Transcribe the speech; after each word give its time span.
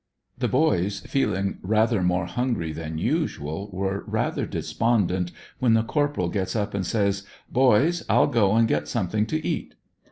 The 0.35 0.47
boys 0.47 1.01
feeling 1.01 1.59
rather 1.61 2.01
more 2.01 2.25
hungry 2.25 2.71
than 2.71 2.97
usual 2.97 3.69
were 3.71 4.03
rather 4.07 4.47
despondent, 4.47 5.31
when 5.59 5.75
the 5.75 5.83
corporal 5.83 6.29
gets 6.29 6.55
up 6.55 6.73
and 6.73 6.83
says: 6.83 7.21
"Boys, 7.51 8.01
I'll 8.09 8.25
go 8.25 8.55
and 8.55 8.67
get 8.67 8.87
something 8.87 9.27
to 9.27 9.45
eat." 9.47 9.75